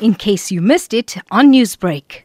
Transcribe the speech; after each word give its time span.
in 0.00 0.14
case 0.14 0.50
you 0.50 0.60
missed 0.60 0.92
it 0.92 1.16
on 1.30 1.52
Newsbreak. 1.52 2.22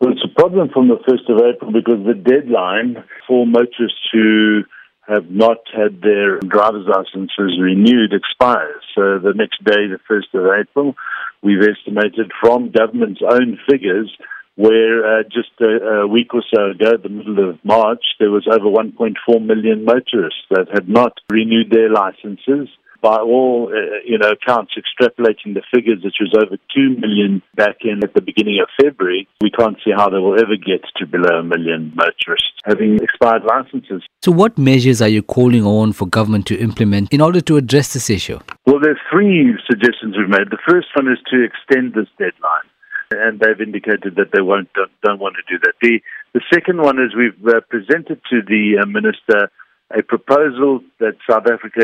Well, 0.00 0.12
it's 0.12 0.24
a 0.24 0.34
problem 0.40 0.70
from 0.72 0.88
the 0.88 0.96
1st 0.96 1.28
of 1.28 1.54
April 1.54 1.72
because 1.72 2.04
the 2.06 2.14
deadline 2.14 3.04
for 3.26 3.46
motorists 3.46 4.08
who 4.12 4.62
have 5.08 5.30
not 5.30 5.58
had 5.74 6.00
their 6.02 6.38
driver's 6.40 6.86
licenses 6.86 7.58
renewed 7.60 8.12
expires. 8.12 8.82
So 8.94 9.18
the 9.18 9.34
next 9.34 9.62
day, 9.64 9.88
the 9.88 9.98
1st 10.08 10.38
of 10.38 10.46
April, 10.60 10.94
we've 11.42 11.62
estimated 11.62 12.30
from 12.40 12.70
government's 12.70 13.20
own 13.28 13.58
figures 13.68 14.10
where 14.56 15.20
uh, 15.20 15.22
just 15.24 15.50
a, 15.60 16.02
a, 16.02 16.06
week 16.06 16.34
or 16.34 16.42
so 16.54 16.70
ago, 16.70 16.96
the 17.02 17.08
middle 17.08 17.48
of 17.48 17.58
March, 17.64 18.04
there 18.18 18.30
was 18.30 18.46
over 18.46 18.66
1.4 18.66 19.44
million 19.44 19.84
motorists 19.84 20.44
that 20.50 20.66
had 20.72 20.88
not 20.88 21.12
renewed 21.30 21.70
their 21.70 21.88
licenses 21.90 22.68
by 23.00 23.16
all 23.18 23.70
uh, 23.72 23.98
you 24.04 24.18
know 24.18 24.30
accounts, 24.32 24.72
extrapolating 24.76 25.54
the 25.54 25.62
figures, 25.72 26.02
which 26.04 26.16
was 26.20 26.34
over 26.36 26.56
two 26.74 26.96
million 26.98 27.42
back 27.54 27.76
in 27.82 28.02
at 28.02 28.14
the 28.14 28.20
beginning 28.20 28.60
of 28.60 28.68
February, 28.80 29.28
we 29.40 29.50
can't 29.50 29.76
see 29.84 29.90
how 29.90 30.08
they 30.08 30.18
will 30.18 30.38
ever 30.38 30.56
get 30.56 30.82
to 30.96 31.06
below 31.06 31.38
a 31.38 31.42
million 31.42 31.92
motorists 31.94 32.52
having 32.64 32.98
expired 33.02 33.42
licenses. 33.44 34.02
So, 34.22 34.32
what 34.32 34.58
measures 34.58 35.00
are 35.02 35.08
you 35.08 35.22
calling 35.22 35.64
on 35.64 35.92
for 35.92 36.06
government 36.06 36.46
to 36.46 36.58
implement 36.58 37.12
in 37.12 37.20
order 37.20 37.40
to 37.42 37.56
address 37.56 37.92
this 37.94 38.10
issue? 38.10 38.38
Well, 38.66 38.80
there 38.80 38.92
are 38.92 39.00
three 39.10 39.54
suggestions 39.66 40.16
we've 40.16 40.28
made. 40.28 40.50
The 40.50 40.64
first 40.68 40.88
one 40.94 41.08
is 41.08 41.18
to 41.30 41.42
extend 41.42 41.94
this 41.94 42.08
deadline 42.18 42.68
and 43.12 43.40
they've 43.40 43.60
indicated 43.60 44.14
that 44.16 44.30
they 44.32 44.40
won't 44.40 44.72
don't, 44.74 44.90
don't, 45.02 45.18
want 45.18 45.34
to 45.34 45.42
do 45.52 45.58
that. 45.64 45.74
The 45.82 46.00
the 46.32 46.42
second 46.52 46.80
one 46.80 46.98
is 46.98 47.14
we've 47.16 47.48
uh, 47.48 47.60
presented 47.68 48.20
to 48.30 48.42
the 48.46 48.78
uh, 48.80 48.86
minister 48.86 49.50
a 49.90 50.02
proposal 50.02 50.80
that 51.00 51.16
South 51.28 51.46
Africa 51.52 51.82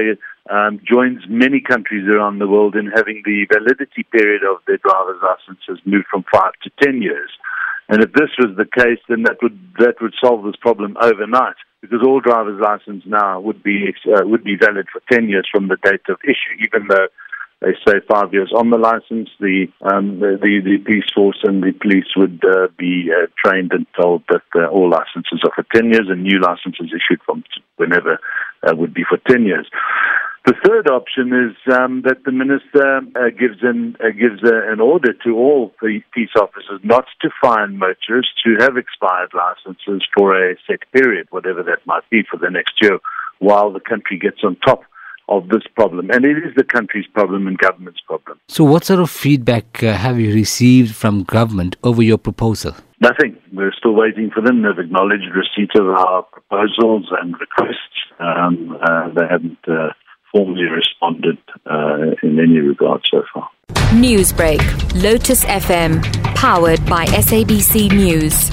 um, 0.50 0.80
joins 0.86 1.22
many 1.28 1.60
countries 1.60 2.06
around 2.08 2.38
the 2.38 2.48
world 2.48 2.76
in 2.76 2.86
having 2.86 3.22
the 3.24 3.46
validity 3.52 4.04
period 4.10 4.42
of 4.42 4.62
their 4.66 4.78
driver's 4.78 5.20
licenses 5.22 5.82
moved 5.84 6.06
from 6.10 6.24
five 6.32 6.52
to 6.62 6.70
ten 6.82 7.02
years. 7.02 7.30
And 7.88 8.02
if 8.02 8.12
this 8.12 8.30
was 8.38 8.56
the 8.56 8.66
case, 8.66 8.98
then 9.08 9.22
that 9.24 9.38
would 9.42 9.58
that 9.78 10.00
would 10.00 10.14
solve 10.22 10.44
this 10.44 10.56
problem 10.60 10.96
overnight, 11.00 11.54
because 11.80 12.00
all 12.04 12.20
driver's 12.20 12.60
licenses 12.60 13.08
now 13.08 13.40
would 13.40 13.62
be 13.62 13.94
uh, 14.06 14.26
would 14.26 14.42
be 14.42 14.56
valid 14.56 14.86
for 14.92 15.00
ten 15.10 15.28
years 15.28 15.48
from 15.50 15.68
the 15.68 15.76
date 15.82 16.06
of 16.08 16.18
issue, 16.24 16.66
even 16.66 16.88
though 16.88 17.06
they 17.60 17.72
say 17.86 18.00
five 18.08 18.32
years 18.34 18.52
on 18.54 18.70
the 18.70 18.76
license. 18.76 19.30
The 19.40 19.66
um, 19.82 20.20
the, 20.20 20.36
the, 20.42 20.78
police 20.84 21.08
force 21.14 21.38
and 21.44 21.62
the 21.62 21.72
police 21.72 22.10
would 22.16 22.42
uh, 22.44 22.68
be 22.76 23.08
uh, 23.10 23.26
trained 23.42 23.72
and 23.72 23.86
told 23.98 24.24
that 24.28 24.42
uh, 24.54 24.66
all 24.66 24.90
licenses 24.90 25.40
are 25.44 25.52
for 25.54 25.64
ten 25.72 25.90
years, 25.90 26.08
and 26.08 26.22
new 26.22 26.40
licenses 26.40 26.92
issued 26.92 27.22
from 27.24 27.44
whenever 27.76 28.18
uh, 28.62 28.74
would 28.76 28.92
be 28.92 29.04
for 29.08 29.18
ten 29.28 29.44
years. 29.44 29.68
The 30.46 30.54
third 30.64 30.88
option 30.88 31.32
is 31.32 31.56
um, 31.74 32.02
that 32.02 32.22
the 32.24 32.30
minister 32.30 32.98
uh, 33.16 33.30
gives 33.30 33.58
an 33.62 33.96
uh, 33.98 34.10
gives 34.10 34.44
a, 34.44 34.70
an 34.70 34.80
order 34.80 35.12
to 35.24 35.30
all 35.34 35.74
the 35.82 36.00
peace 36.14 36.30
officers 36.40 36.80
not 36.84 37.04
to 37.22 37.30
fine 37.42 37.78
motorists 37.78 38.40
who 38.44 38.54
have 38.60 38.76
expired 38.76 39.30
licenses 39.34 40.06
for 40.16 40.40
a 40.40 40.54
set 40.68 40.80
period, 40.92 41.26
whatever 41.30 41.64
that 41.64 41.84
might 41.84 42.08
be, 42.10 42.22
for 42.30 42.36
the 42.36 42.48
next 42.48 42.74
year, 42.80 43.00
while 43.40 43.72
the 43.72 43.80
country 43.80 44.18
gets 44.18 44.44
on 44.44 44.54
top 44.64 44.84
of 45.28 45.48
this 45.48 45.62
problem. 45.74 46.10
And 46.10 46.24
it 46.24 46.38
is 46.38 46.54
the 46.56 46.62
country's 46.62 47.06
problem 47.12 47.48
and 47.48 47.58
government's 47.58 48.00
problem. 48.06 48.38
So, 48.46 48.62
what 48.62 48.84
sort 48.84 49.00
of 49.00 49.10
feedback 49.10 49.82
uh, 49.82 49.94
have 49.94 50.20
you 50.20 50.32
received 50.32 50.94
from 50.94 51.24
government 51.24 51.74
over 51.82 52.04
your 52.04 52.18
proposal? 52.18 52.74
Nothing. 53.00 53.36
We're 53.52 53.74
still 53.76 53.94
waiting 53.94 54.30
for 54.30 54.42
them. 54.42 54.62
They've 54.62 54.78
acknowledged 54.78 55.26
receipt 55.34 55.74
of 55.74 55.88
our 55.88 56.22
proposals 56.22 57.06
and 57.20 57.34
requests. 57.40 57.98
Um, 58.20 58.78
uh, 58.80 59.08
they 59.08 59.26
haven't 59.28 59.58
uh, 59.68 59.92
formally 60.36 60.64
responded 60.64 61.38
uh, 61.64 62.10
in 62.22 62.38
any 62.38 62.58
regard 62.58 63.00
so 63.10 63.22
far. 63.32 63.48
Newsbreak, 63.92 64.60
Lotus 65.02 65.44
FM, 65.44 66.02
powered 66.34 66.84
by 66.86 67.06
SABC 67.06 67.90
News. 67.92 68.50